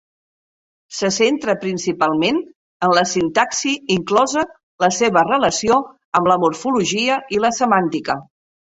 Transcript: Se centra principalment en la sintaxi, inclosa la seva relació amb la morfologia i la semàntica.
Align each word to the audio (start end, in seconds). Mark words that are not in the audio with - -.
Se 0.99 1.11
centra 1.17 1.55
principalment 1.65 2.39
en 2.89 2.95
la 2.99 3.05
sintaxi, 3.13 3.75
inclosa 3.99 4.47
la 4.87 4.93
seva 4.99 5.27
relació 5.31 5.81
amb 5.91 6.35
la 6.35 6.43
morfologia 6.49 7.25
i 7.39 7.45
la 7.47 7.57
semàntica. 7.63 8.23